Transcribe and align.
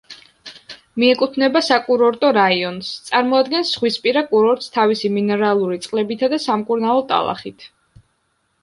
მიეკუთვნება 1.01 1.61
საკურორტო 1.67 2.31
რაიონს, 2.37 2.89
წარმოადგენს 3.11 3.75
ზღვისპირა 3.75 4.25
კურორტს 4.33 4.75
თავისი 4.79 5.13
მინერალური 5.21 5.79
წყლებითა 5.87 6.33
და 6.35 6.43
სამკურნალო 6.49 7.07
ტალახით. 7.15 7.71